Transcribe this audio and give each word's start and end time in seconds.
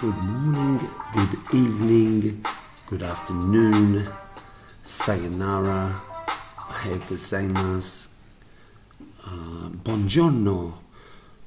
good 0.00 0.22
morning, 0.22 0.78
good 1.12 1.54
evening, 1.54 2.44
good 2.86 3.02
afternoon, 3.02 4.06
sayonara, 4.84 5.92
ohayou 6.70 7.00
gozaimasu, 7.08 8.08
uh, 9.26 9.68
buongiorno, 9.82 10.74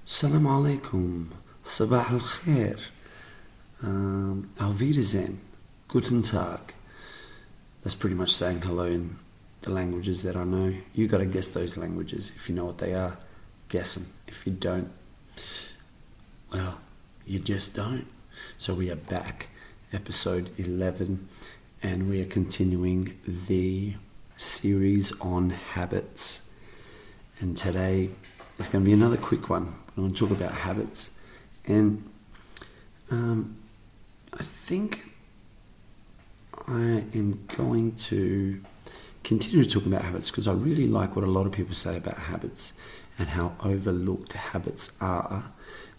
salam 0.06 0.44
alaikum, 0.44 1.28
sabah 1.64 2.12
al 2.12 2.20
khair, 2.20 2.78
um, 3.84 4.50
auf 4.60 4.82
Wiedersehen, 4.82 5.40
guten 5.88 6.22
Tag. 6.22 6.74
That's 7.84 7.96
pretty 7.96 8.16
much 8.16 8.34
saying 8.34 8.64
hello 8.64 8.84
in 8.84 9.18
the 9.62 9.72
languages 9.72 10.24
that 10.24 10.36
I 10.36 10.44
know. 10.44 10.76
You 10.94 11.08
got 11.08 11.20
to 11.20 11.26
guess 11.26 11.48
those 11.48 11.78
languages. 11.78 12.34
If 12.36 12.50
you 12.50 12.56
know 12.56 12.66
what 12.66 12.80
they 12.80 12.94
are, 12.96 13.18
guess 13.70 13.96
them. 13.96 14.08
If 14.28 14.46
you 14.46 14.52
don't, 14.52 14.92
well, 16.52 16.80
you 17.26 17.40
just 17.40 17.76
don't. 17.76 18.08
So 18.58 18.74
we 18.74 18.92
are 18.92 18.96
back, 18.96 19.48
episode 19.92 20.52
11, 20.58 21.28
and 21.82 22.10
we 22.10 22.22
are 22.22 22.26
continuing 22.26 23.18
the 23.26 23.96
series 24.38 25.12
on 25.20 25.50
habits. 25.50 26.42
And 27.40 27.58
today 27.58 28.10
is 28.60 28.68
going 28.68 28.84
to 28.84 28.88
be 28.88 28.94
another 28.94 29.18
quick 29.18 29.50
one. 29.50 29.74
I 29.98 30.02
want 30.02 30.16
to 30.16 30.28
talk 30.28 30.38
about 30.38 30.52
habits. 30.52 31.12
And 31.66 32.10
um, 33.10 33.58
I 34.34 34.44
think 34.44 35.12
I 36.68 37.04
am 37.14 37.46
going 37.56 37.96
to 37.96 38.62
continue 39.24 39.64
to 39.66 39.70
talk 39.70 39.86
about 39.86 40.04
habits 40.04 40.32
because 40.32 40.48
I 40.48 40.54
really 40.54 40.88
like 40.88 41.16
what 41.16 41.26
a 41.26 41.32
lot 41.32 41.46
of 41.46 41.52
people 41.52 41.76
say 41.76 41.98
about 41.98 42.18
habits 42.18 42.74
and 43.20 43.30
how 43.30 43.56
overlooked 43.64 44.34
habits 44.34 44.92
are 45.00 45.52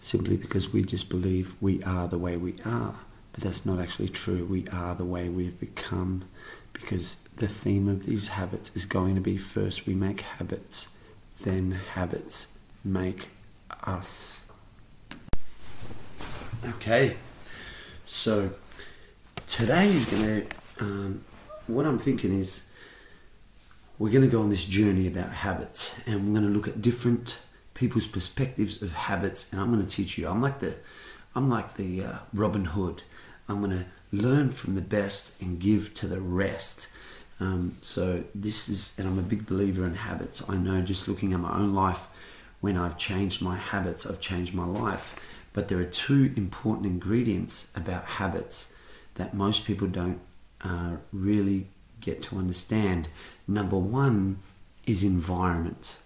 simply 0.03 0.35
because 0.35 0.73
we 0.73 0.83
just 0.83 1.07
believe 1.07 1.55
we 1.61 1.81
are 1.83 2.09
the 2.09 2.17
way 2.17 2.35
we 2.35 2.53
are. 2.65 2.99
But 3.31 3.41
that's 3.41 3.65
not 3.65 3.79
actually 3.79 4.09
true. 4.09 4.43
We 4.43 4.67
are 4.67 4.93
the 4.93 5.05
way 5.05 5.29
we've 5.29 5.57
become 5.57 6.25
because 6.73 7.15
the 7.37 7.47
theme 7.47 7.87
of 7.87 8.05
these 8.05 8.27
habits 8.27 8.69
is 8.75 8.85
going 8.85 9.15
to 9.15 9.21
be 9.21 9.37
first 9.37 9.85
we 9.85 9.95
make 9.95 10.19
habits, 10.21 10.89
then 11.43 11.71
habits 11.71 12.47
make 12.83 13.29
us. 13.85 14.45
Okay, 16.65 17.15
so 18.05 18.51
today 19.47 19.87
is 19.87 20.05
going 20.05 20.23
to, 20.23 20.47
um, 20.79 21.23
what 21.67 21.85
I'm 21.85 21.97
thinking 21.97 22.37
is 22.37 22.65
we're 23.97 24.11
going 24.11 24.25
to 24.25 24.29
go 24.29 24.41
on 24.41 24.49
this 24.49 24.65
journey 24.65 25.07
about 25.07 25.31
habits 25.31 25.97
and 26.05 26.27
we're 26.27 26.41
going 26.41 26.51
to 26.51 26.55
look 26.55 26.67
at 26.67 26.81
different 26.81 27.39
people's 27.73 28.07
perspectives 28.07 28.81
of 28.81 28.93
habits 28.93 29.51
and 29.51 29.59
I'm 29.59 29.71
going 29.71 29.85
to 29.85 29.89
teach 29.89 30.17
you. 30.17 30.27
I'm 30.27 30.41
like 30.41 30.59
the 30.59 30.75
I'm 31.35 31.49
like 31.49 31.75
the 31.75 32.03
uh, 32.03 32.17
Robin 32.33 32.65
Hood. 32.65 33.03
I'm 33.49 33.59
going 33.59 33.71
to 33.71 33.85
learn 34.11 34.51
from 34.51 34.75
the 34.75 34.81
best 34.81 35.41
and 35.41 35.59
give 35.59 35.93
to 35.95 36.07
the 36.07 36.21
rest. 36.21 36.87
Um, 37.39 37.75
so 37.81 38.23
this 38.35 38.69
is, 38.69 38.93
and 38.97 39.07
I'm 39.07 39.17
a 39.17 39.23
big 39.23 39.47
believer 39.47 39.85
in 39.85 39.95
habits. 39.95 40.47
I 40.47 40.55
know 40.55 40.81
just 40.81 41.07
looking 41.07 41.33
at 41.33 41.39
my 41.39 41.53
own 41.57 41.73
life, 41.73 42.07
when 42.61 42.77
I've 42.77 42.97
changed 42.97 43.41
my 43.41 43.57
habits, 43.57 44.05
I've 44.05 44.19
changed 44.19 44.53
my 44.53 44.65
life. 44.65 45.15
But 45.51 45.67
there 45.67 45.79
are 45.79 45.85
two 45.85 46.31
important 46.37 46.85
ingredients 46.85 47.71
about 47.75 48.05
habits 48.05 48.71
that 49.15 49.33
most 49.33 49.65
people 49.65 49.87
don't 49.87 50.21
uh, 50.61 50.97
really 51.11 51.67
get 51.99 52.21
to 52.23 52.37
understand. 52.37 53.07
Number 53.47 53.77
one 53.77 54.39
is 54.85 55.03
environment 55.03 55.97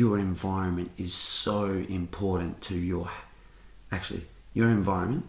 your 0.00 0.18
environment 0.18 0.90
is 0.96 1.12
so 1.12 1.66
important 1.66 2.62
to 2.62 2.74
your 2.74 3.06
actually 3.92 4.22
your 4.54 4.70
environment 4.70 5.26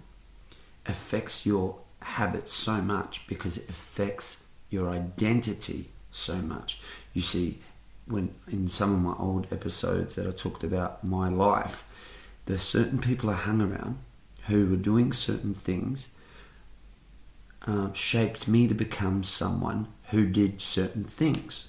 affects 0.85 1.45
your 1.45 1.77
habits 2.01 2.53
so 2.53 2.81
much 2.81 3.27
because 3.27 3.57
it 3.57 3.67
affects 3.67 4.45
your 4.69 4.89
identity 4.89 5.89
so 6.09 6.35
much. 6.35 6.79
You 7.13 7.21
see 7.21 7.59
when 8.05 8.33
in 8.47 8.69
some 8.69 8.93
of 8.93 9.01
my 9.01 9.15
old 9.21 9.45
episodes 9.51 10.15
that 10.15 10.25
I 10.25 10.31
talked 10.31 10.63
about 10.63 11.03
my 11.03 11.27
life 11.27 11.83
there's 12.45 12.63
certain 12.63 12.99
people 12.99 13.29
I 13.29 13.33
hung 13.33 13.59
around 13.61 13.97
who 14.47 14.69
were 14.69 14.77
doing 14.91 15.11
certain 15.11 15.53
things 15.53 16.07
uh, 17.67 17.91
shaped 17.91 18.47
me 18.47 18.69
to 18.69 18.73
become 18.73 19.25
someone 19.25 19.89
who 20.11 20.25
did 20.27 20.61
certain 20.61 21.03
things 21.03 21.67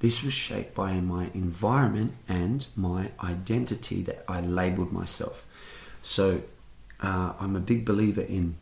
this 0.00 0.22
was 0.22 0.32
shaped 0.32 0.74
by 0.74 1.00
my 1.00 1.30
environment 1.34 2.14
and 2.28 2.66
my 2.76 3.10
identity 3.22 4.02
that 4.02 4.24
I 4.28 4.40
labeled 4.40 4.92
myself. 4.92 5.46
So 6.02 6.42
uh, 7.00 7.32
I'm 7.40 7.56
a 7.56 7.60
big 7.60 7.84
believer 7.84 8.22
in 8.22 8.56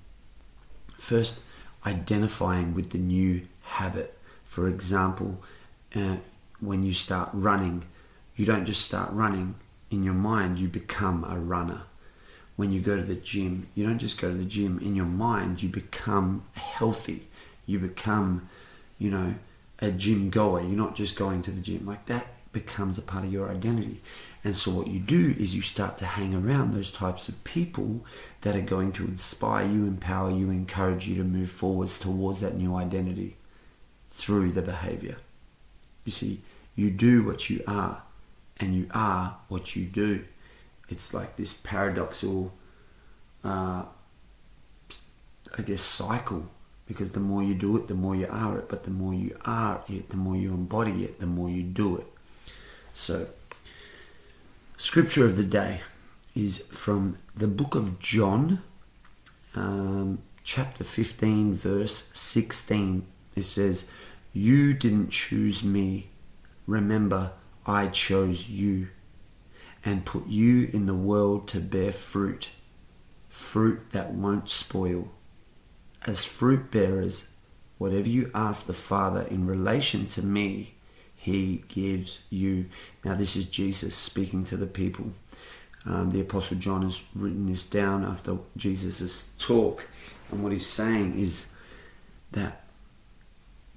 first 0.99 1.43
identifying 1.85 2.75
with 2.75 2.91
the 2.91 2.99
new 2.99 3.43
habit. 3.63 4.19
For 4.45 4.69
example, 4.69 5.43
uh, 5.95 6.17
when 6.61 6.83
you 6.83 6.93
start 6.93 7.29
running, 7.33 7.85
you 8.35 8.47
don't 8.47 8.65
just 8.65 8.85
start 8.85 9.13
running 9.13 9.57
in 9.91 10.03
your 10.03 10.15
mind, 10.15 10.59
you 10.59 10.69
become 10.69 11.25
a 11.25 11.39
runner. 11.39 11.83
When 12.57 12.71
you 12.71 12.81
go 12.81 12.97
to 12.97 13.03
the 13.03 13.15
gym, 13.15 13.69
you 13.75 13.87
don't 13.87 13.99
just 13.99 14.21
go 14.21 14.31
to 14.31 14.37
the 14.37 14.45
gym 14.45 14.79
in 14.79 14.97
your 14.97 15.07
mind, 15.07 15.63
you 15.63 15.69
become 15.69 16.45
healthy. 16.55 17.29
You 17.67 17.79
become, 17.79 18.49
you 18.99 19.11
know, 19.11 19.35
a 19.81 19.91
gym 19.91 20.31
goer. 20.31 20.61
You're 20.61 20.71
not 20.71 20.95
just 20.95 21.17
going 21.17 21.43
to 21.43 21.51
the 21.51 21.61
gym. 21.61 21.87
Like 21.87 22.07
that 22.07 22.27
becomes 22.53 22.97
a 22.97 23.03
part 23.03 23.25
of 23.25 23.33
your 23.33 23.51
identity. 23.51 24.01
And 24.43 24.57
so 24.57 24.71
what 24.71 24.87
you 24.87 25.01
do 25.01 25.35
is 25.39 25.55
you 25.55 25.63
start 25.63 25.99
to 25.99 26.07
hang 26.07 26.35
around 26.35 26.73
those 26.73 26.91
types 26.91 27.29
of 27.29 27.43
people 27.45 28.05
that 28.43 28.57
are 28.57 28.63
going 28.63 28.93
to 28.93 29.05
inspire 29.05 29.67
you, 29.67 29.87
empower 29.87 30.31
you, 30.31 30.51
encourage 30.51 31.09
you 31.09 31.17
to 31.17 31.25
move 31.25 31.51
forwards 31.51 31.99
towards 31.99 32.41
that 32.41 32.57
new 32.57 32.75
identity 32.77 33.37
through 34.11 34.53
the 34.53 34.63
behavior. 34.63 35.19
You 36.05 36.13
see, 36.13 36.43
you 36.75 36.91
do 36.91 37.25
what 37.25 37.51
you 37.51 37.63
are 37.67 38.03
and 38.59 38.75
you 38.75 38.87
are 38.93 39.37
what 39.49 39.77
you 39.77 39.85
do. 39.85 40.25
It's 40.89 41.13
like 41.13 41.37
this 41.37 41.53
paradoxical, 41.53 42.55
uh, 43.45 43.83
I 45.59 45.63
guess, 45.63 45.83
cycle 45.83 46.49
because 46.87 47.13
the 47.13 47.21
more 47.21 47.43
you 47.43 47.55
do 47.55 47.77
it, 47.77 47.89
the 47.89 47.95
more 47.95 48.15
you 48.15 48.29
are 48.31 48.59
it. 48.59 48.69
But 48.69 48.85
the 48.85 48.91
more 48.91 49.13
you 49.13 49.37
are 49.45 49.83
it, 49.89 50.09
the 50.09 50.17
more 50.17 50.37
you 50.37 50.55
embody 50.55 51.05
it, 51.05 51.19
the 51.19 51.27
more 51.27 51.51
you 51.51 51.63
do 51.63 51.97
it. 51.97 52.07
So, 52.93 53.27
scripture 54.79 55.25
of 55.25 55.37
the 55.37 55.45
day 55.45 55.81
is 56.35 56.59
from 56.59 57.19
the 57.35 57.49
book 57.49 57.75
of 57.75 57.99
John, 57.99 58.63
um, 59.55 60.21
chapter 60.45 60.85
15, 60.85 61.55
verse 61.55 62.09
16. 62.13 63.05
It 63.35 63.43
says, 63.43 63.87
You 64.33 64.73
didn't 64.73 65.11
choose 65.11 65.65
me. 65.65 66.09
Remember, 66.67 67.33
I 67.67 67.89
chose 67.89 68.49
you 68.49 68.89
and 69.85 70.05
put 70.05 70.27
you 70.27 70.71
in 70.73 70.87
the 70.87 70.95
world 70.95 71.49
to 71.49 71.61
bear 71.61 71.93
fruit, 71.93 72.51
fruit 73.29 73.91
that 73.91 74.13
won't 74.13 74.49
spoil 74.49 75.11
as 76.07 76.25
fruit 76.25 76.71
bearers, 76.71 77.29
whatever 77.79 78.09
you 78.09 78.31
ask 78.35 78.67
the 78.67 78.73
Father 78.73 79.23
in 79.23 79.47
relation 79.47 80.07
to 80.09 80.23
me, 80.23 80.75
he 81.15 81.65
gives 81.69 82.21
you. 82.31 82.67
Now, 83.05 83.15
this 83.15 83.37
is 83.37 83.47
Jesus 83.47 83.95
speaking 83.95 84.45
to 84.45 84.57
the 84.57 84.67
people. 84.67 85.13
Um, 85.85 86.11
the 86.11 86.21
Apostle 86.21 86.57
John 86.59 86.83
has 86.83 87.03
written 87.15 87.47
this 87.47 87.69
down 87.69 88.05
after 88.05 88.39
Jesus' 88.57 89.33
talk. 89.39 89.89
And 90.31 90.43
what 90.43 90.53
he's 90.53 90.67
saying 90.67 91.19
is 91.19 91.47
that 92.33 92.65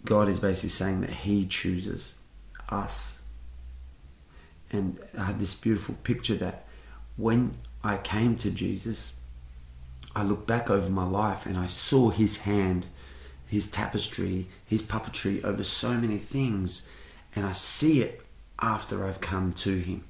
God 0.05 0.29
is 0.29 0.39
basically 0.39 0.69
saying 0.69 1.01
that 1.01 1.09
he 1.09 1.45
chooses 1.45 2.15
us. 2.69 3.21
And 4.71 4.99
I 5.17 5.25
have 5.25 5.39
this 5.39 5.55
beautiful 5.55 5.95
picture 6.03 6.35
that 6.35 6.65
when 7.17 7.57
I 7.83 7.97
came 7.97 8.37
to 8.37 8.51
Jesus, 8.51 9.13
I 10.15 10.23
look 10.23 10.47
back 10.47 10.69
over 10.69 10.89
my 10.89 11.05
life 11.05 11.45
and 11.45 11.57
I 11.57 11.67
saw 11.67 12.09
his 12.09 12.39
hand, 12.39 12.87
his 13.47 13.69
tapestry, 13.69 14.47
his 14.65 14.83
puppetry 14.83 15.43
over 15.43 15.63
so 15.63 15.93
many 15.93 16.17
things, 16.17 16.87
and 17.35 17.45
I 17.45 17.51
see 17.51 18.01
it 18.01 18.21
after 18.59 19.05
I've 19.05 19.21
come 19.21 19.53
to 19.53 19.77
him. 19.77 20.03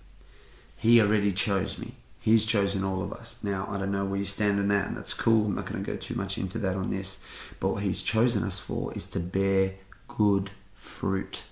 He 0.77 1.01
already 1.01 1.31
chose 1.31 1.77
me. 1.77 1.95
He's 2.21 2.45
chosen 2.45 2.83
all 2.83 3.01
of 3.01 3.13
us. 3.13 3.37
Now, 3.43 3.67
I 3.69 3.77
don't 3.77 3.91
know 3.91 4.05
where 4.05 4.19
you 4.19 4.25
stand 4.25 4.59
on 4.59 4.67
that, 4.69 4.87
and 4.87 4.97
that's 4.97 5.13
cool. 5.13 5.45
I'm 5.45 5.55
not 5.55 5.65
going 5.65 5.83
to 5.83 5.91
go 5.91 5.97
too 5.97 6.15
much 6.15 6.37
into 6.37 6.57
that 6.59 6.75
on 6.75 6.89
this. 6.89 7.17
But 7.59 7.69
what 7.69 7.83
He's 7.83 8.03
chosen 8.03 8.43
us 8.43 8.59
for 8.59 8.93
is 8.93 9.09
to 9.11 9.19
bear 9.19 9.75
good 10.07 10.51
fruit. 10.73 11.43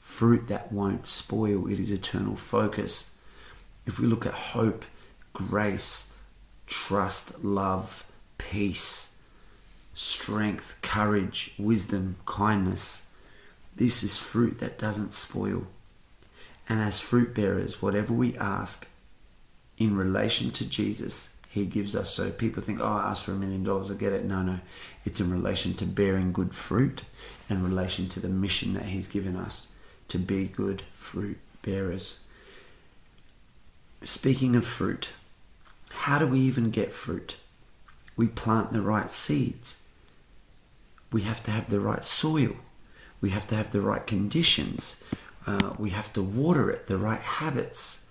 Fruit 0.00 0.48
that 0.48 0.72
won't 0.72 1.08
spoil, 1.08 1.68
it 1.68 1.78
is 1.78 1.92
eternal 1.92 2.36
focus. 2.36 3.12
If 3.86 4.00
we 4.00 4.06
look 4.06 4.26
at 4.26 4.34
hope, 4.34 4.84
grace, 5.32 6.12
trust, 6.66 7.44
love, 7.44 8.04
peace, 8.38 9.14
strength, 9.94 10.78
courage, 10.82 11.54
wisdom, 11.58 12.16
kindness. 12.26 13.06
This 13.74 14.02
is 14.02 14.18
fruit 14.18 14.58
that 14.60 14.78
doesn't 14.78 15.14
spoil. 15.14 15.66
And 16.68 16.80
as 16.80 16.98
fruit 16.98 17.34
bearers, 17.34 17.80
whatever 17.80 18.12
we 18.12 18.36
ask 18.36 18.88
in 19.78 19.96
relation 19.96 20.50
to 20.52 20.68
Jesus, 20.68 21.34
He 21.48 21.66
gives 21.66 21.94
us. 21.94 22.10
So 22.10 22.30
people 22.30 22.62
think, 22.62 22.80
oh, 22.80 22.84
I 22.84 23.10
asked 23.10 23.24
for 23.24 23.32
a 23.32 23.36
million 23.36 23.62
dollars, 23.62 23.90
I 23.90 23.94
get 23.94 24.12
it. 24.12 24.24
No, 24.24 24.42
no. 24.42 24.60
It's 25.04 25.20
in 25.20 25.30
relation 25.30 25.74
to 25.74 25.86
bearing 25.86 26.32
good 26.32 26.54
fruit 26.54 27.02
in 27.48 27.62
relation 27.62 28.08
to 28.08 28.20
the 28.20 28.28
mission 28.28 28.74
that 28.74 28.84
He's 28.84 29.08
given 29.08 29.36
us 29.36 29.68
to 30.08 30.18
be 30.18 30.46
good 30.46 30.82
fruit 30.94 31.38
bearers. 31.62 32.20
Speaking 34.02 34.56
of 34.56 34.64
fruit, 34.64 35.10
how 35.96 36.18
do 36.18 36.26
we 36.26 36.40
even 36.40 36.70
get 36.70 36.92
fruit? 36.92 37.36
We 38.16 38.26
plant 38.26 38.70
the 38.70 38.80
right 38.80 39.10
seeds. 39.10 39.80
We 41.12 41.22
have 41.22 41.42
to 41.44 41.50
have 41.50 41.70
the 41.70 41.80
right 41.80 42.04
soil. 42.04 42.56
We 43.20 43.30
have 43.30 43.46
to 43.48 43.54
have 43.54 43.72
the 43.72 43.80
right 43.80 44.06
conditions. 44.06 45.02
Uh, 45.46 45.74
we 45.78 45.90
have 45.90 46.12
to 46.14 46.22
water 46.22 46.70
it, 46.70 46.86
the 46.86 46.98
right 46.98 47.20
habits. 47.20 48.02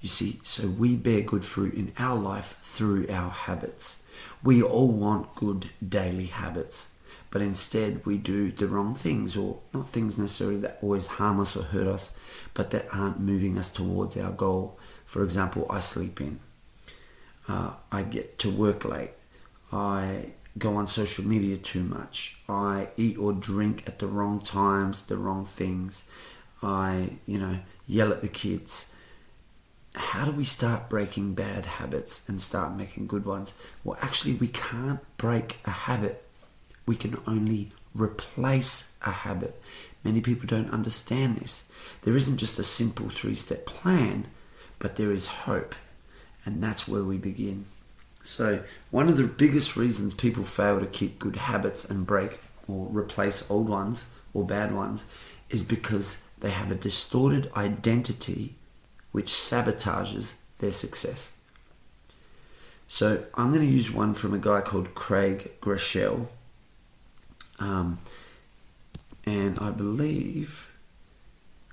You 0.00 0.08
see, 0.08 0.40
so 0.42 0.66
we 0.66 0.96
bear 0.96 1.20
good 1.20 1.44
fruit 1.44 1.74
in 1.74 1.92
our 1.98 2.18
life 2.18 2.58
through 2.60 3.06
our 3.08 3.30
habits. 3.30 4.02
We 4.42 4.62
all 4.62 4.88
want 4.88 5.34
good 5.36 5.70
daily 5.86 6.26
habits, 6.26 6.88
but 7.30 7.42
instead 7.42 8.04
we 8.04 8.16
do 8.18 8.50
the 8.50 8.66
wrong 8.66 8.94
things, 8.94 9.36
or 9.36 9.58
not 9.72 9.88
things 9.88 10.18
necessarily 10.18 10.58
that 10.58 10.78
always 10.82 11.06
harm 11.06 11.38
us 11.40 11.56
or 11.56 11.62
hurt 11.62 11.86
us, 11.86 12.14
but 12.52 12.72
that 12.72 12.86
aren't 12.92 13.20
moving 13.20 13.56
us 13.58 13.72
towards 13.72 14.16
our 14.16 14.32
goal. 14.32 14.78
For 15.06 15.22
example, 15.22 15.66
I 15.70 15.80
sleep 15.80 16.20
in, 16.20 16.40
uh, 17.48 17.72
I 17.90 18.02
get 18.02 18.38
to 18.40 18.50
work 18.50 18.84
late, 18.84 19.10
I 19.72 20.32
go 20.58 20.76
on 20.76 20.86
social 20.86 21.24
media 21.24 21.56
too 21.56 21.82
much, 21.82 22.36
I 22.48 22.88
eat 22.96 23.18
or 23.18 23.32
drink 23.32 23.84
at 23.86 23.98
the 23.98 24.06
wrong 24.06 24.40
times, 24.40 25.06
the 25.06 25.16
wrong 25.16 25.44
things. 25.44 26.04
I, 26.62 27.18
you 27.26 27.38
know, 27.38 27.58
yell 27.86 28.12
at 28.12 28.22
the 28.22 28.28
kids. 28.28 28.92
How 29.94 30.24
do 30.24 30.30
we 30.30 30.44
start 30.44 30.88
breaking 30.88 31.34
bad 31.34 31.66
habits 31.66 32.22
and 32.26 32.40
start 32.40 32.76
making 32.76 33.08
good 33.08 33.26
ones? 33.26 33.52
Well, 33.84 33.98
actually, 34.00 34.34
we 34.34 34.48
can't 34.48 35.00
break 35.16 35.58
a 35.64 35.70
habit. 35.70 36.24
We 36.86 36.96
can 36.96 37.18
only 37.26 37.72
replace 37.94 38.92
a 39.02 39.10
habit. 39.10 39.60
Many 40.02 40.20
people 40.20 40.46
don't 40.46 40.70
understand 40.70 41.36
this. 41.38 41.64
There 42.02 42.16
isn't 42.16 42.38
just 42.38 42.58
a 42.58 42.64
simple 42.64 43.10
three 43.10 43.34
step 43.34 43.66
plan, 43.66 44.26
but 44.78 44.96
there 44.96 45.10
is 45.10 45.26
hope. 45.26 45.74
And 46.44 46.62
that's 46.62 46.88
where 46.88 47.04
we 47.04 47.18
begin. 47.18 47.66
So, 48.24 48.62
one 48.90 49.08
of 49.08 49.16
the 49.16 49.24
biggest 49.24 49.76
reasons 49.76 50.14
people 50.14 50.44
fail 50.44 50.78
to 50.80 50.86
keep 50.86 51.18
good 51.18 51.36
habits 51.36 51.84
and 51.84 52.06
break 52.06 52.38
or 52.68 52.86
replace 52.86 53.48
old 53.50 53.68
ones 53.68 54.06
or 54.32 54.44
bad 54.44 54.74
ones 54.74 55.04
is 55.50 55.62
because 55.62 56.22
they 56.40 56.50
have 56.50 56.70
a 56.70 56.76
distorted 56.76 57.50
identity 57.56 58.54
which 59.12 59.26
sabotages 59.26 60.34
their 60.58 60.72
success. 60.72 61.32
So 62.88 63.24
I'm 63.34 63.52
going 63.52 63.66
to 63.66 63.72
use 63.72 63.90
one 63.90 64.14
from 64.14 64.34
a 64.34 64.38
guy 64.38 64.60
called 64.60 64.94
Craig 64.94 65.52
Groeschel. 65.60 66.26
Um, 67.58 67.98
and 69.24 69.58
I 69.60 69.70
believe, 69.70 70.72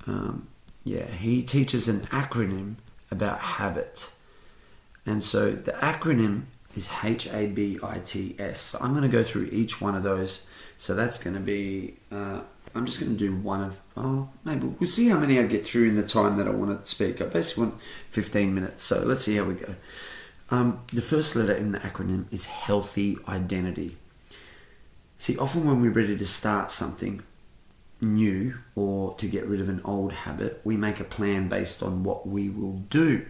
um, 0.06 0.48
yeah, 0.83 1.07
he 1.07 1.42
teaches 1.44 1.88
an 1.88 2.01
acronym 2.01 2.75
about 3.12 3.39
habit. 3.39 4.12
And 5.10 5.24
so 5.24 5.52
the 5.52 5.72
acronym 5.72 6.44
is 6.76 6.90
H 7.04 7.28
A 7.34 7.48
B 7.48 7.80
I 7.82 8.00
T 8.00 8.36
S. 8.38 8.62
So 8.62 8.80
I'm 8.80 8.92
going 8.92 9.02
to 9.02 9.10
go 9.10 9.24
through 9.24 9.50
each 9.52 9.82
one 9.82 9.96
of 9.96 10.04
those. 10.04 10.46
So 10.78 10.94
that's 10.94 11.18
going 11.18 11.34
to 11.36 11.42
be 11.42 11.96
uh, 12.12 12.42
I'm 12.76 12.86
just 12.86 13.00
going 13.00 13.12
to 13.12 13.18
do 13.18 13.36
one 13.36 13.64
of, 13.64 13.82
oh, 13.98 14.30
maybe 14.46 14.68
we'll 14.68 14.90
see 14.90 15.10
how 15.10 15.18
many 15.18 15.40
I 15.40 15.44
get 15.44 15.66
through 15.66 15.88
in 15.88 15.96
the 15.96 16.04
time 16.04 16.38
that 16.38 16.48
I 16.48 16.52
want 16.52 16.86
to 16.86 16.90
speak. 16.90 17.22
I 17.22 17.26
basically 17.26 17.66
want 17.66 17.82
15 18.12 18.54
minutes, 18.54 18.84
so 18.84 19.02
let's 19.02 19.22
see 19.22 19.38
how 19.38 19.46
we 19.46 19.56
go. 19.56 19.76
Um, 20.52 20.82
the 20.94 21.02
first 21.02 21.36
letter 21.36 21.54
in 21.54 21.72
the 21.72 21.80
acronym 21.80 22.26
is 22.32 22.46
healthy 22.46 23.18
identity. 23.28 23.98
See, 25.18 25.38
often 25.38 25.66
when 25.66 25.82
we're 25.82 25.92
ready 25.92 26.18
to 26.18 26.26
start 26.26 26.72
something 26.72 27.24
new 28.02 28.60
or 28.76 29.16
to 29.16 29.28
get 29.28 29.46
rid 29.48 29.62
of 29.62 29.70
an 29.70 29.82
old 29.84 30.14
habit, 30.14 30.62
we 30.64 30.78
make 30.78 31.00
a 31.00 31.04
plan 31.04 31.50
based 31.50 31.84
on 31.84 32.04
what 32.04 32.28
we 32.28 32.50
will 32.50 32.78
do. 32.90 33.26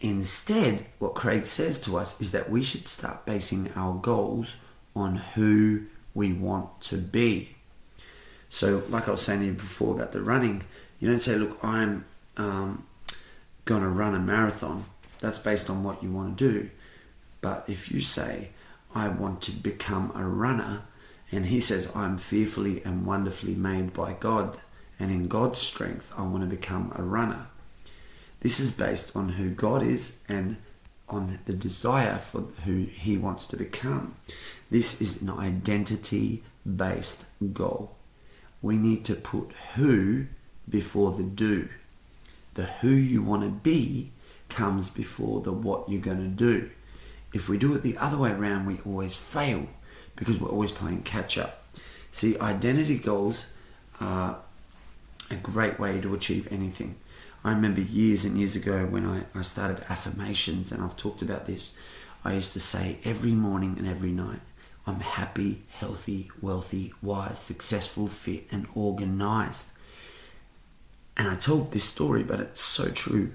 Instead, 0.00 0.86
what 0.98 1.14
Craig 1.14 1.46
says 1.46 1.78
to 1.82 1.98
us 1.98 2.18
is 2.20 2.32
that 2.32 2.50
we 2.50 2.62
should 2.62 2.86
start 2.86 3.26
basing 3.26 3.70
our 3.76 3.94
goals 3.94 4.56
on 4.96 5.16
who 5.16 5.82
we 6.14 6.32
want 6.32 6.80
to 6.80 6.96
be. 6.96 7.56
So, 8.48 8.82
like 8.88 9.08
I 9.08 9.12
was 9.12 9.22
saying 9.22 9.40
to 9.40 9.46
you 9.46 9.52
before 9.52 9.94
about 9.94 10.12
the 10.12 10.22
running, 10.22 10.64
you 10.98 11.08
don't 11.08 11.20
say, 11.20 11.36
"Look, 11.36 11.58
I'm 11.62 12.06
um, 12.36 12.86
going 13.64 13.82
to 13.82 13.88
run 13.88 14.14
a 14.14 14.18
marathon." 14.18 14.86
That's 15.20 15.38
based 15.38 15.68
on 15.68 15.84
what 15.84 16.02
you 16.02 16.10
want 16.10 16.38
to 16.38 16.52
do. 16.52 16.70
But 17.42 17.64
if 17.68 17.92
you 17.92 18.00
say, 18.00 18.50
"I 18.94 19.08
want 19.08 19.42
to 19.42 19.52
become 19.52 20.12
a 20.14 20.26
runner," 20.26 20.82
and 21.30 21.46
he 21.46 21.60
says, 21.60 21.94
"I'm 21.94 22.16
fearfully 22.16 22.82
and 22.84 23.06
wonderfully 23.06 23.54
made 23.54 23.92
by 23.92 24.14
God, 24.14 24.58
and 24.98 25.10
in 25.10 25.28
God's 25.28 25.60
strength, 25.60 26.12
I 26.16 26.22
want 26.22 26.42
to 26.42 26.56
become 26.56 26.90
a 26.96 27.02
runner," 27.02 27.48
this 28.40 28.60
is 28.60 28.72
based 28.72 29.14
on 29.14 29.30
who 29.30 29.50
God 29.50 29.82
is 29.82 30.18
and 30.28 30.56
on 31.08 31.38
the 31.44 31.52
desire 31.52 32.16
for 32.16 32.42
who 32.64 32.84
He 32.84 33.16
wants 33.16 33.46
to 33.48 33.56
become. 33.56 34.16
This 34.70 35.00
is 35.00 35.22
an 35.22 35.30
identity 35.30 36.42
based 36.64 37.24
goal 37.52 37.96
we 38.62 38.76
need 38.76 39.04
to 39.06 39.14
put 39.14 39.52
who 39.74 40.26
before 40.68 41.12
the 41.12 41.22
do. 41.22 41.68
The 42.54 42.64
who 42.64 42.90
you 42.90 43.22
want 43.22 43.42
to 43.42 43.48
be 43.48 44.12
comes 44.48 44.90
before 44.90 45.40
the 45.40 45.52
what 45.52 45.88
you're 45.88 46.00
going 46.00 46.18
to 46.18 46.26
do. 46.26 46.70
If 47.32 47.48
we 47.48 47.58
do 47.58 47.74
it 47.74 47.82
the 47.82 47.96
other 47.96 48.18
way 48.18 48.32
around, 48.32 48.66
we 48.66 48.80
always 48.84 49.14
fail 49.14 49.68
because 50.16 50.38
we're 50.38 50.50
always 50.50 50.72
playing 50.72 51.02
catch 51.02 51.38
up. 51.38 51.64
See, 52.10 52.38
identity 52.38 52.98
goals 52.98 53.46
are 54.00 54.38
a 55.30 55.36
great 55.36 55.78
way 55.78 56.00
to 56.00 56.12
achieve 56.14 56.48
anything. 56.50 56.96
I 57.44 57.52
remember 57.52 57.80
years 57.80 58.24
and 58.24 58.36
years 58.36 58.54
ago 58.54 58.86
when 58.86 59.06
I, 59.06 59.22
I 59.34 59.42
started 59.42 59.84
affirmations, 59.88 60.72
and 60.72 60.82
I've 60.82 60.96
talked 60.96 61.22
about 61.22 61.46
this. 61.46 61.74
I 62.24 62.34
used 62.34 62.52
to 62.52 62.60
say 62.60 62.98
every 63.04 63.32
morning 63.32 63.76
and 63.78 63.88
every 63.88 64.12
night, 64.12 64.40
I'm 64.86 65.00
happy, 65.00 65.62
healthy, 65.68 66.30
wealthy, 66.42 66.92
wise, 67.00 67.38
successful, 67.38 68.06
fit, 68.06 68.44
and 68.50 68.66
organized. 68.74 69.70
And 71.16 71.28
I 71.28 71.34
told 71.34 71.72
this 71.72 71.84
story, 71.84 72.22
but 72.22 72.40
it's 72.40 72.60
so 72.60 72.88
true. 72.88 73.32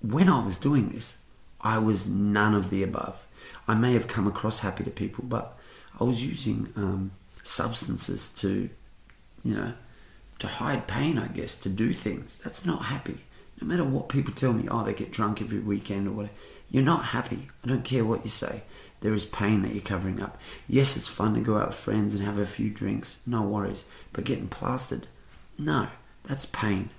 When 0.00 0.28
I 0.28 0.44
was 0.44 0.58
doing 0.58 0.90
this, 0.90 1.18
I 1.60 1.78
was 1.78 2.08
none 2.08 2.54
of 2.54 2.70
the 2.70 2.82
above. 2.82 3.26
I 3.66 3.74
may 3.74 3.92
have 3.92 4.08
come 4.08 4.26
across 4.26 4.60
happy 4.60 4.84
to 4.84 4.90
people, 4.90 5.24
but 5.24 5.58
I 6.00 6.04
was 6.04 6.24
using 6.24 6.72
um, 6.76 7.10
substances 7.42 8.30
to, 8.36 8.70
you 9.42 9.54
know, 9.54 9.72
to 10.38 10.46
hide 10.46 10.86
pain, 10.86 11.18
I 11.18 11.28
guess, 11.28 11.56
to 11.56 11.68
do 11.68 11.92
things. 11.92 12.38
That's 12.38 12.64
not 12.64 12.86
happy. 12.86 13.24
No 13.60 13.66
matter 13.66 13.84
what 13.84 14.08
people 14.08 14.32
tell 14.32 14.52
me, 14.52 14.68
oh, 14.70 14.84
they 14.84 14.94
get 14.94 15.10
drunk 15.10 15.42
every 15.42 15.58
weekend 15.58 16.06
or 16.06 16.12
whatever. 16.12 16.34
You're 16.70 16.84
not 16.84 17.06
happy. 17.06 17.48
I 17.64 17.68
don't 17.68 17.84
care 17.84 18.04
what 18.04 18.24
you 18.24 18.30
say. 18.30 18.62
There 19.00 19.14
is 19.14 19.26
pain 19.26 19.62
that 19.62 19.72
you're 19.72 19.82
covering 19.82 20.20
up. 20.22 20.40
Yes, 20.68 20.96
it's 20.96 21.08
fun 21.08 21.34
to 21.34 21.40
go 21.40 21.56
out 21.56 21.68
with 21.68 21.76
friends 21.76 22.14
and 22.14 22.24
have 22.24 22.38
a 22.38 22.46
few 22.46 22.70
drinks. 22.70 23.20
No 23.26 23.42
worries. 23.42 23.86
But 24.12 24.24
getting 24.24 24.48
plastered, 24.48 25.06
no, 25.58 25.88
that's 26.24 26.46
pain. 26.46 26.90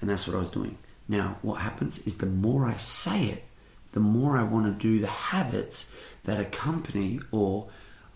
And 0.00 0.08
that's 0.08 0.26
what 0.26 0.36
I 0.36 0.40
was 0.40 0.50
doing. 0.50 0.78
Now, 1.08 1.38
what 1.42 1.62
happens 1.62 1.98
is 2.06 2.18
the 2.18 2.26
more 2.26 2.66
I 2.66 2.76
say 2.76 3.26
it, 3.26 3.44
the 3.92 4.00
more 4.00 4.36
I 4.36 4.42
want 4.42 4.66
to 4.66 4.72
do 4.72 5.00
the 5.00 5.06
habits 5.06 5.90
that 6.24 6.40
accompany 6.40 7.20
or, 7.32 7.68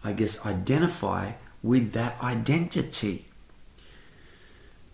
I 0.05 0.13
guess, 0.13 0.45
identify 0.47 1.33
with 1.63 1.93
that 1.93 2.23
identity. 2.23 3.27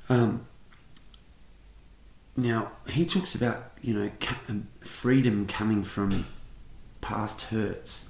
Um, 0.09 0.47
now, 2.37 2.73
he 2.89 3.05
talks 3.05 3.35
about, 3.35 3.73
you 3.83 3.95
know, 3.95 4.11
um, 4.49 4.69
freedom 4.81 5.47
coming 5.47 5.83
from 5.83 6.27
past 7.01 7.43
hurts, 7.43 8.09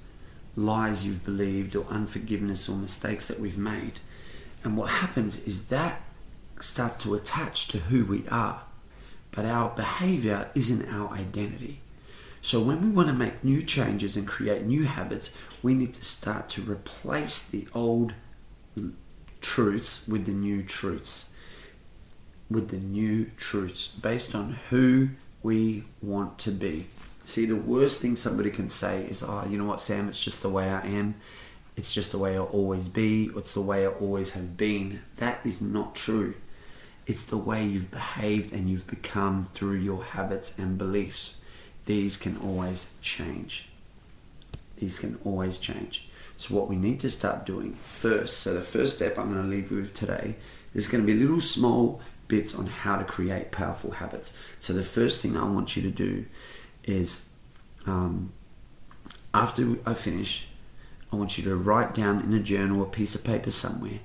lies 0.55 1.05
you've 1.05 1.25
believed, 1.25 1.75
or 1.75 1.85
unforgiveness 1.85 2.69
or 2.69 2.75
mistakes 2.75 3.27
that 3.27 3.39
we've 3.39 3.57
made. 3.57 3.99
And 4.63 4.77
what 4.77 4.89
happens 4.89 5.39
is 5.45 5.67
that 5.67 6.01
starts 6.59 7.01
to 7.03 7.15
attach 7.15 7.67
to 7.69 7.77
who 7.77 8.05
we 8.05 8.27
are. 8.27 8.63
But 9.31 9.45
our 9.45 9.69
behavior 9.69 10.49
isn't 10.55 10.87
our 10.89 11.09
identity. 11.11 11.81
So 12.41 12.61
when 12.61 12.81
we 12.81 12.89
want 12.89 13.09
to 13.09 13.13
make 13.13 13.43
new 13.43 13.61
changes 13.61 14.15
and 14.15 14.27
create 14.27 14.63
new 14.63 14.85
habits, 14.85 15.33
we 15.61 15.73
need 15.73 15.93
to 15.93 16.03
start 16.03 16.49
to 16.49 16.61
replace 16.61 17.47
the 17.47 17.67
old 17.73 18.13
truths 19.41 20.07
with 20.07 20.25
the 20.25 20.31
new 20.31 20.63
truths. 20.63 21.29
With 22.49 22.69
the 22.69 22.77
new 22.77 23.31
truths 23.37 23.87
based 23.87 24.33
on 24.33 24.53
who 24.69 25.09
we 25.43 25.83
want 26.01 26.39
to 26.39 26.51
be. 26.51 26.87
See, 27.25 27.45
the 27.45 27.55
worst 27.55 28.01
thing 28.01 28.15
somebody 28.15 28.49
can 28.49 28.69
say 28.69 29.03
is, 29.03 29.21
oh, 29.21 29.45
you 29.47 29.57
know 29.57 29.65
what, 29.65 29.79
Sam, 29.79 30.09
it's 30.09 30.23
just 30.23 30.41
the 30.41 30.49
way 30.49 30.69
I 30.69 30.81
am. 30.81 31.15
It's 31.77 31.93
just 31.93 32.11
the 32.11 32.17
way 32.17 32.35
I'll 32.35 32.45
always 32.45 32.87
be. 32.87 33.29
It's 33.35 33.53
the 33.53 33.61
way 33.61 33.85
I 33.85 33.89
always 33.89 34.31
have 34.31 34.57
been. 34.57 35.01
That 35.17 35.45
is 35.45 35.61
not 35.61 35.95
true. 35.95 36.33
It's 37.05 37.23
the 37.23 37.37
way 37.37 37.65
you've 37.65 37.89
behaved 37.89 38.51
and 38.51 38.69
you've 38.69 38.87
become 38.87 39.45
through 39.45 39.77
your 39.77 40.03
habits 40.03 40.57
and 40.59 40.77
beliefs. 40.77 41.41
these 41.85 42.17
can 42.17 42.37
always 42.37 42.91
change. 43.01 43.69
These 44.77 44.99
can 44.99 45.19
always 45.23 45.57
change. 45.57 46.09
So, 46.37 46.55
what 46.55 46.69
we 46.69 46.75
need 46.75 46.99
to 46.99 47.09
start 47.09 47.45
doing 47.45 47.73
first, 47.73 48.37
so 48.37 48.53
the 48.53 48.61
first 48.61 48.95
step 48.95 49.17
I'm 49.17 49.31
going 49.33 49.43
to 49.43 49.49
leave 49.49 49.71
you 49.71 49.77
with 49.77 49.93
today 49.93 50.35
is 50.73 50.87
going 50.87 51.05
to 51.05 51.07
be 51.07 51.19
little 51.19 51.41
small 51.41 52.01
bits 52.29 52.55
on 52.55 52.67
how 52.67 52.95
to 52.95 53.03
create 53.03 53.51
powerful 53.51 53.91
habits. 53.91 54.31
So, 54.61 54.71
the 54.71 54.83
first 54.83 55.21
thing 55.21 55.35
I 55.35 55.43
want 55.43 55.75
you 55.75 55.83
to 55.83 55.91
do 55.91 56.25
is 56.85 57.25
um, 57.85 58.31
after 59.33 59.77
I 59.85 59.93
finish, 59.93 60.47
I 61.11 61.17
want 61.17 61.37
you 61.37 61.43
to 61.45 61.55
write 61.55 61.93
down 61.93 62.21
in 62.21 62.33
a 62.33 62.39
journal, 62.39 62.81
a 62.81 62.85
piece 62.85 63.15
of 63.15 63.23
paper 63.23 63.51
somewhere, 63.51 63.99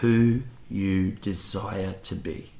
who 0.00 0.42
you 0.68 1.12
desire 1.12 1.94
to 2.02 2.14
be. 2.16 2.50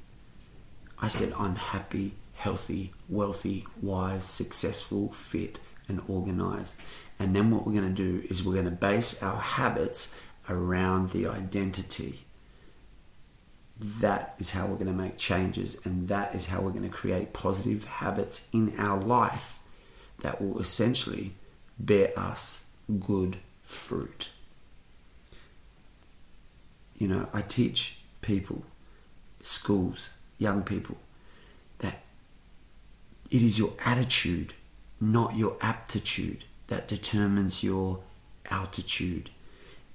I 0.98 1.08
said, 1.08 1.32
I'm 1.38 1.56
happy, 1.56 2.12
healthy, 2.34 2.92
wealthy, 3.08 3.66
wise, 3.82 4.24
successful, 4.24 5.12
fit, 5.12 5.58
and 5.88 6.02
organized. 6.08 6.76
And 7.18 7.34
then 7.34 7.50
what 7.50 7.66
we're 7.66 7.72
going 7.72 7.94
to 7.94 8.02
do 8.02 8.26
is 8.28 8.44
we're 8.44 8.54
going 8.54 8.66
to 8.66 8.70
base 8.70 9.22
our 9.22 9.40
habits 9.40 10.14
around 10.48 11.10
the 11.10 11.26
identity. 11.26 12.25
That 13.78 14.34
is 14.38 14.52
how 14.52 14.66
we're 14.66 14.76
going 14.76 14.86
to 14.86 14.92
make 14.92 15.18
changes, 15.18 15.78
and 15.84 16.08
that 16.08 16.34
is 16.34 16.46
how 16.46 16.60
we're 16.60 16.70
going 16.70 16.88
to 16.88 16.88
create 16.88 17.32
positive 17.34 17.84
habits 17.84 18.48
in 18.52 18.74
our 18.78 18.98
life 18.98 19.58
that 20.20 20.40
will 20.40 20.58
essentially 20.58 21.34
bear 21.78 22.18
us 22.18 22.64
good 23.00 23.36
fruit. 23.64 24.30
You 26.96 27.08
know, 27.08 27.28
I 27.34 27.42
teach 27.42 27.98
people, 28.22 28.62
schools, 29.42 30.14
young 30.38 30.62
people, 30.62 30.96
that 31.80 32.02
it 33.30 33.42
is 33.42 33.58
your 33.58 33.74
attitude, 33.84 34.54
not 34.98 35.36
your 35.36 35.56
aptitude, 35.60 36.44
that 36.68 36.88
determines 36.88 37.62
your 37.62 38.00
altitude. 38.50 39.30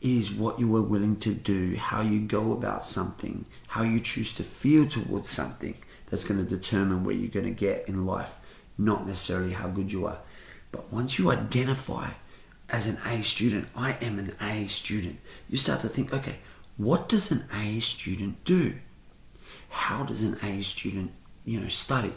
Is 0.02 0.32
what 0.32 0.60
you 0.60 0.76
are 0.76 0.82
willing 0.82 1.18
to 1.18 1.32
do, 1.32 1.76
how 1.76 2.02
you 2.02 2.22
go 2.22 2.54
about 2.54 2.84
something, 2.84 3.46
how 3.68 3.84
you 3.84 4.00
choose 4.00 4.34
to 4.34 4.44
feel 4.44 4.88
towards 4.88 5.30
something 5.30 5.76
that's 6.10 6.24
going 6.24 6.44
to 6.44 6.50
determine 6.50 7.04
where 7.04 7.14
you're 7.16 7.30
going 7.30 7.46
to 7.46 7.52
get 7.52 7.88
in 7.88 8.08
life, 8.08 8.40
not 8.80 9.06
necessarily 9.06 9.54
how 9.54 9.68
good 9.68 9.92
you 9.92 10.08
are. 10.08 10.18
But 10.72 10.92
once 10.92 11.20
you 11.20 11.30
identify 11.32 12.12
as 12.70 12.88
an 12.88 12.98
A 13.06 13.22
student, 13.22 13.68
I 13.76 13.98
am 14.02 14.18
an 14.18 14.34
A 14.42 14.66
student, 14.68 15.20
you 15.48 15.58
start 15.58 15.82
to 15.82 15.90
think, 15.90 16.12
okay, 16.12 16.38
what 16.78 17.08
does 17.08 17.32
an 17.32 17.46
A 17.54 17.80
student 17.80 18.44
do? 18.44 18.76
How 19.70 20.04
does 20.04 20.24
an 20.24 20.38
A 20.42 20.62
student, 20.62 21.12
you 21.46 21.60
know, 21.60 21.68
study? 21.68 22.14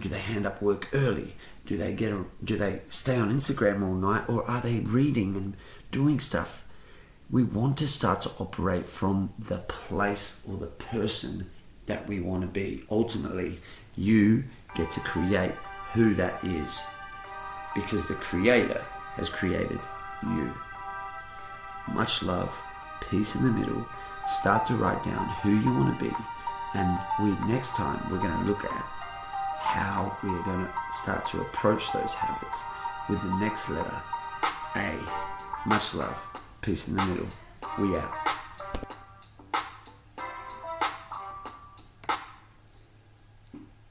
Do 0.00 0.08
they 0.08 0.18
hand 0.18 0.46
up 0.46 0.60
work 0.60 0.88
early? 0.92 1.36
Do 1.64 1.76
they 1.76 1.92
get 1.92 2.12
a, 2.12 2.24
do 2.42 2.56
they 2.56 2.80
stay 2.88 3.16
on 3.16 3.32
Instagram 3.32 3.82
all 3.82 3.94
night 3.94 4.28
or 4.28 4.44
are 4.50 4.60
they 4.60 4.80
reading 4.80 5.36
and 5.36 5.56
doing 5.92 6.18
stuff? 6.18 6.63
We 7.30 7.42
want 7.42 7.78
to 7.78 7.88
start 7.88 8.20
to 8.22 8.30
operate 8.38 8.86
from 8.86 9.32
the 9.38 9.58
place 9.58 10.42
or 10.48 10.56
the 10.56 10.66
person 10.66 11.50
that 11.86 12.06
we 12.06 12.20
want 12.20 12.42
to 12.42 12.48
be. 12.48 12.84
Ultimately, 12.90 13.58
you 13.96 14.44
get 14.76 14.90
to 14.92 15.00
create 15.00 15.52
who 15.92 16.14
that 16.14 16.42
is 16.44 16.84
because 17.74 18.06
the 18.06 18.14
creator 18.14 18.84
has 19.16 19.28
created 19.28 19.80
you. 20.22 20.52
Much 21.92 22.22
love, 22.22 22.60
peace 23.10 23.34
in 23.34 23.44
the 23.44 23.50
middle. 23.50 23.86
Start 24.26 24.66
to 24.66 24.74
write 24.74 25.02
down 25.04 25.26
who 25.42 25.50
you 25.50 25.72
want 25.72 25.98
to 25.98 26.04
be 26.04 26.14
and 26.74 26.98
we 27.20 27.30
next 27.46 27.76
time 27.76 28.00
we're 28.10 28.18
going 28.18 28.36
to 28.38 28.44
look 28.44 28.64
at 28.64 28.70
how 29.60 30.16
we 30.22 30.30
are 30.30 30.42
going 30.42 30.64
to 30.64 30.72
start 30.92 31.24
to 31.26 31.40
approach 31.40 31.92
those 31.92 32.12
habits 32.14 32.62
with 33.08 33.22
the 33.22 33.36
next 33.38 33.70
letter 33.70 34.02
A. 34.76 34.98
Much 35.66 35.94
love. 35.94 36.43
Peace 36.64 36.88
in 36.88 36.96
the 36.96 37.04
middle. 37.04 37.28
We 37.78 37.94
out. 37.94 38.43